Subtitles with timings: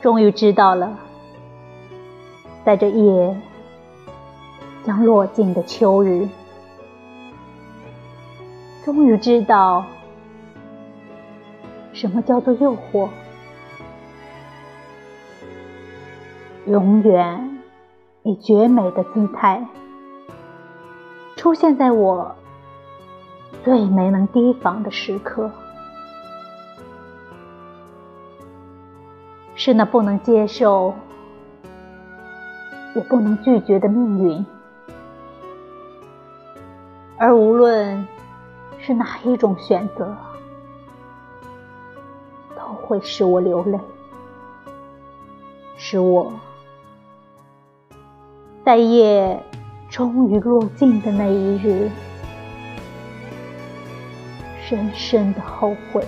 [0.00, 0.98] 终于知道了，
[2.64, 3.36] 在这夜
[4.82, 6.26] 将落尽的秋日，
[8.82, 9.84] 终于知道
[11.92, 13.08] 什么叫做诱惑。
[16.66, 17.58] 永远
[18.22, 19.66] 以绝美的姿态
[21.36, 22.34] 出现在我
[23.64, 25.50] 最没能提防的时刻，
[29.62, 30.94] 是那不能接受
[32.94, 34.46] 也不能拒绝的命运，
[37.18, 38.08] 而无论
[38.78, 40.16] 是哪一种选择，
[42.56, 43.78] 都会使我流泪，
[45.76, 46.32] 使我。
[48.64, 49.44] 在夜
[49.90, 51.90] 终于落尽的那一日，
[54.62, 56.02] 深深的后悔。